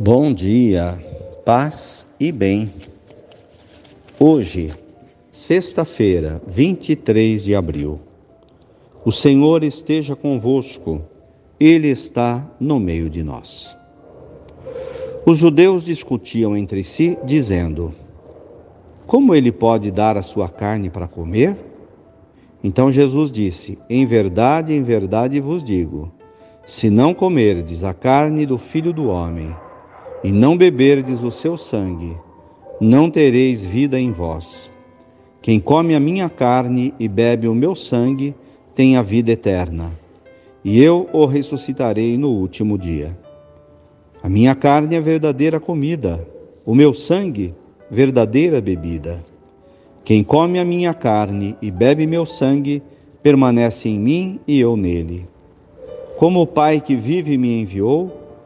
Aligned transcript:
Bom 0.00 0.32
dia, 0.32 0.96
paz 1.44 2.06
e 2.20 2.30
bem. 2.30 2.72
Hoje, 4.16 4.72
sexta-feira, 5.32 6.40
23 6.46 7.42
de 7.42 7.52
abril. 7.52 7.98
O 9.04 9.10
Senhor 9.10 9.64
esteja 9.64 10.14
convosco, 10.14 11.02
Ele 11.58 11.88
está 11.88 12.48
no 12.60 12.78
meio 12.78 13.10
de 13.10 13.24
nós. 13.24 13.76
Os 15.26 15.36
judeus 15.36 15.84
discutiam 15.84 16.56
entre 16.56 16.84
si, 16.84 17.18
dizendo: 17.24 17.92
Como 19.04 19.34
ele 19.34 19.50
pode 19.50 19.90
dar 19.90 20.16
a 20.16 20.22
sua 20.22 20.48
carne 20.48 20.88
para 20.88 21.08
comer? 21.08 21.56
Então 22.62 22.92
Jesus 22.92 23.32
disse: 23.32 23.76
Em 23.90 24.06
verdade, 24.06 24.72
em 24.72 24.82
verdade 24.84 25.40
vos 25.40 25.60
digo: 25.60 26.12
se 26.64 26.88
não 26.88 27.12
comerdes 27.12 27.82
a 27.82 27.92
carne 27.92 28.46
do 28.46 28.58
filho 28.58 28.92
do 28.92 29.08
homem, 29.08 29.52
e 30.22 30.32
não 30.32 30.56
beberdes 30.56 31.22
o 31.22 31.30
seu 31.30 31.56
sangue, 31.56 32.16
não 32.80 33.10
tereis 33.10 33.62
vida 33.62 33.98
em 33.98 34.10
vós. 34.10 34.70
Quem 35.40 35.60
come 35.60 35.94
a 35.94 36.00
minha 36.00 36.28
carne 36.28 36.92
e 36.98 37.08
bebe 37.08 37.48
o 37.48 37.54
meu 37.54 37.74
sangue 37.74 38.34
tem 38.74 38.96
a 38.96 39.02
vida 39.02 39.30
eterna, 39.30 39.92
e 40.64 40.82
eu 40.82 41.08
o 41.12 41.24
ressuscitarei 41.26 42.18
no 42.18 42.28
último 42.28 42.76
dia. 42.76 43.16
A 44.22 44.28
minha 44.28 44.54
carne 44.54 44.96
é 44.96 45.00
verdadeira 45.00 45.60
comida, 45.60 46.26
o 46.66 46.74
meu 46.74 46.92
sangue, 46.92 47.54
verdadeira 47.90 48.60
bebida. 48.60 49.22
Quem 50.04 50.24
come 50.24 50.58
a 50.58 50.64
minha 50.64 50.92
carne 50.92 51.56
e 51.62 51.70
bebe 51.70 52.06
meu 52.06 52.26
sangue, 52.26 52.82
permanece 53.22 53.88
em 53.88 53.98
mim 53.98 54.40
e 54.46 54.58
eu 54.58 54.76
nele. 54.76 55.26
Como 56.16 56.40
o 56.40 56.46
Pai 56.46 56.80
que 56.80 56.96
vive 56.96 57.38
me 57.38 57.60
enviou, 57.60 58.27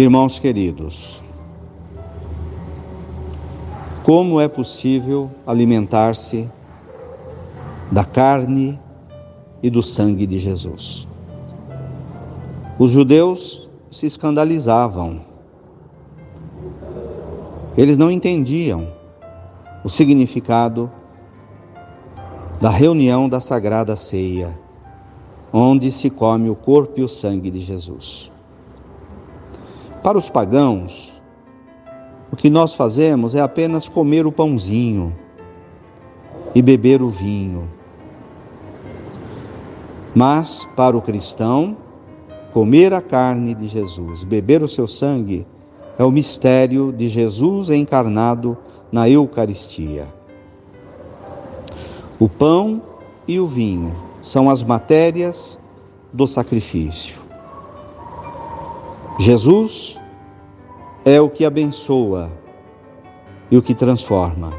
Irmãos 0.00 0.38
queridos, 0.38 1.22
como 4.02 4.40
é 4.40 4.48
possível 4.48 5.30
alimentar-se 5.46 6.48
da 7.92 8.02
carne 8.02 8.80
e 9.62 9.68
do 9.68 9.82
sangue 9.82 10.26
de 10.26 10.38
Jesus? 10.38 11.06
Os 12.78 12.90
judeus 12.90 13.68
se 13.90 14.06
escandalizavam. 14.06 15.20
Eles 17.76 17.98
não 17.98 18.10
entendiam 18.10 18.88
o 19.84 19.90
significado 19.90 20.90
da 22.58 22.70
reunião 22.70 23.28
da 23.28 23.38
Sagrada 23.38 23.94
Ceia, 23.96 24.58
onde 25.52 25.92
se 25.92 26.08
come 26.08 26.48
o 26.48 26.56
corpo 26.56 27.00
e 27.00 27.02
o 27.02 27.08
sangue 27.08 27.50
de 27.50 27.60
Jesus. 27.60 28.32
Para 30.02 30.16
os 30.16 30.30
pagãos, 30.30 31.12
o 32.32 32.36
que 32.36 32.48
nós 32.48 32.72
fazemos 32.72 33.34
é 33.34 33.40
apenas 33.40 33.86
comer 33.86 34.26
o 34.26 34.32
pãozinho 34.32 35.14
e 36.54 36.62
beber 36.62 37.02
o 37.02 37.10
vinho. 37.10 37.68
Mas, 40.14 40.66
para 40.74 40.96
o 40.96 41.02
cristão, 41.02 41.76
comer 42.50 42.94
a 42.94 43.02
carne 43.02 43.54
de 43.54 43.68
Jesus, 43.68 44.24
beber 44.24 44.62
o 44.62 44.68
seu 44.68 44.88
sangue, 44.88 45.46
é 45.98 46.04
o 46.04 46.10
mistério 46.10 46.92
de 46.92 47.06
Jesus 47.06 47.68
encarnado 47.68 48.56
na 48.90 49.06
Eucaristia. 49.06 50.08
O 52.18 52.26
pão 52.26 52.80
e 53.28 53.38
o 53.38 53.46
vinho 53.46 53.94
são 54.22 54.48
as 54.48 54.64
matérias 54.64 55.58
do 56.10 56.26
sacrifício. 56.26 57.19
Jesus 59.20 59.98
é 61.04 61.20
o 61.20 61.28
que 61.28 61.44
abençoa 61.44 62.32
e 63.50 63.56
o 63.58 63.60
que 63.60 63.74
transforma. 63.74 64.50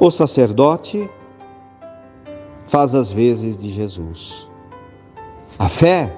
O 0.00 0.10
sacerdote 0.10 1.08
faz 2.66 2.92
as 2.92 3.12
vezes 3.12 3.56
de 3.56 3.70
Jesus. 3.70 4.50
A 5.56 5.68
fé 5.68 6.12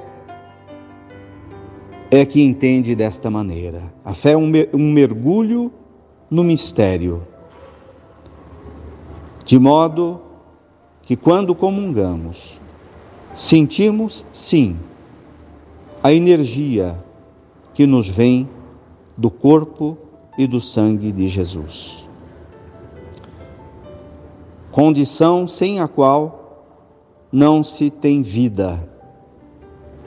é 2.10 2.24
que 2.24 2.42
entende 2.42 2.94
desta 2.94 3.28
maneira. 3.28 3.92
A 4.02 4.14
fé 4.14 4.30
é 4.32 4.36
um 4.38 4.90
mergulho 4.90 5.70
no 6.30 6.42
mistério, 6.42 7.26
de 9.44 9.58
modo 9.58 10.18
que 11.02 11.14
quando 11.14 11.54
comungamos, 11.54 12.58
sentimos 13.34 14.24
sim 14.32 14.78
a 16.06 16.12
energia 16.12 17.02
que 17.74 17.84
nos 17.84 18.08
vem 18.08 18.48
do 19.16 19.28
corpo 19.28 19.98
e 20.38 20.46
do 20.46 20.60
sangue 20.60 21.10
de 21.10 21.28
Jesus. 21.28 22.08
Condição 24.70 25.48
sem 25.48 25.80
a 25.80 25.88
qual 25.88 26.64
não 27.32 27.64
se 27.64 27.90
tem 27.90 28.22
vida. 28.22 28.88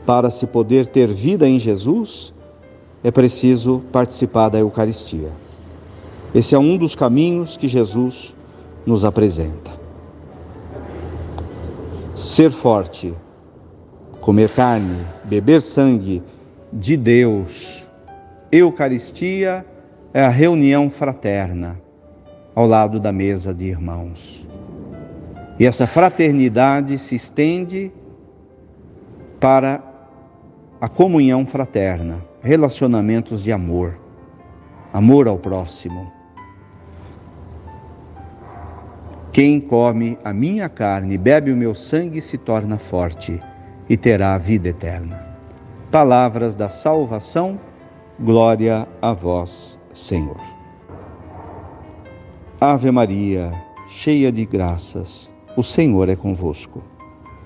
Para 0.06 0.32
se 0.32 0.48
poder 0.48 0.88
ter 0.88 1.12
vida 1.12 1.46
em 1.46 1.60
Jesus, 1.60 2.34
é 3.04 3.12
preciso 3.12 3.82
participar 3.92 4.48
da 4.48 4.58
Eucaristia. 4.58 5.34
Esse 6.34 6.56
é 6.56 6.58
um 6.58 6.78
dos 6.78 6.96
caminhos 6.96 7.58
que 7.58 7.68
Jesus 7.68 8.34
nos 8.86 9.04
apresenta. 9.04 9.78
Ser 12.16 12.52
forte 12.52 13.14
comer 14.30 14.50
carne, 14.50 15.08
beber 15.24 15.60
sangue 15.60 16.22
de 16.72 16.96
Deus. 16.96 17.90
Eucaristia 18.52 19.66
é 20.14 20.24
a 20.24 20.30
reunião 20.30 20.88
fraterna 20.88 21.82
ao 22.54 22.68
lado 22.68 23.00
da 23.00 23.12
mesa 23.12 23.56
de 23.56 23.66
irmãos. 23.66 24.48
E 25.58 25.66
essa 25.66 25.88
fraternidade 25.88 26.96
se 27.00 27.16
estende 27.16 27.92
para 29.40 29.82
a 30.80 30.88
comunhão 30.88 31.44
fraterna, 31.44 32.24
relacionamentos 32.44 33.42
de 33.42 33.52
amor, 33.52 33.98
amor 34.94 35.28
ao 35.28 35.40
próximo. 35.40 36.14
Quem 39.34 39.60
come 39.60 40.20
a 40.24 40.32
minha 40.32 40.70
carne 40.70 41.18
bebe 41.18 41.52
o 41.52 41.58
meu 41.58 41.74
sangue 41.74 42.22
se 42.22 42.38
torna 42.38 42.78
forte 42.78 43.42
e 43.90 43.98
terá 43.98 44.36
a 44.36 44.38
vida 44.38 44.70
eterna. 44.70 45.20
Palavras 45.92 46.54
da 46.54 46.70
salvação, 46.70 47.60
glória 48.20 48.88
a 49.02 49.12
vós, 49.12 49.80
Senhor. 49.94 50.40
Ave 52.62 52.92
Maria, 52.92 53.52
cheia 53.90 54.32
de 54.32 54.46
graças, 54.46 55.32
o 55.58 55.64
Senhor 55.64 56.10
é 56.10 56.16
convosco. 56.16 56.84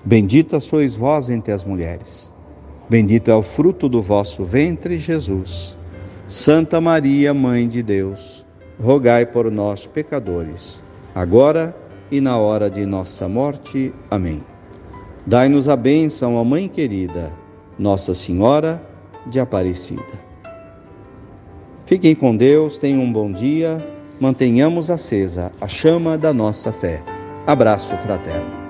Bendita 0.04 0.60
sois 0.60 0.94
vós 0.94 1.30
entre 1.30 1.52
as 1.52 1.64
mulheres. 1.64 2.32
Bendito 2.90 3.30
é 3.30 3.34
o 3.34 3.42
fruto 3.42 3.88
do 3.88 4.02
vosso 4.02 4.44
ventre, 4.44 4.98
Jesus. 4.98 5.76
Santa 6.28 6.80
Maria, 6.80 7.32
Mãe 7.32 7.66
de 7.66 7.82
Deus, 7.82 8.44
rogai 8.78 9.24
por 9.24 9.50
nós, 9.50 9.86
pecadores, 9.86 10.82
agora 11.14 11.74
e 12.10 12.20
na 12.20 12.36
hora 12.36 12.70
de 12.70 12.84
nossa 12.84 13.26
morte. 13.28 13.92
Amém. 14.10 14.53
Dai-nos 15.26 15.68
a 15.70 15.76
bênção, 15.76 16.36
ó 16.36 16.44
Mãe 16.44 16.68
querida, 16.68 17.32
Nossa 17.78 18.14
Senhora 18.14 18.82
de 19.26 19.40
Aparecida. 19.40 20.02
Fiquem 21.86 22.14
com 22.14 22.36
Deus, 22.36 22.76
tenham 22.76 23.02
um 23.02 23.12
bom 23.12 23.32
dia, 23.32 23.78
mantenhamos 24.20 24.90
acesa 24.90 25.50
a 25.60 25.66
chama 25.66 26.18
da 26.18 26.32
nossa 26.32 26.70
fé. 26.70 27.02
Abraço 27.46 27.96
fraterno. 27.98 28.63